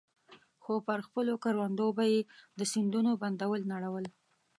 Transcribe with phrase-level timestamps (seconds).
[0.63, 2.19] خو پر خپلو کروندو به يې
[2.59, 4.05] د سيندونو بندونه نړول.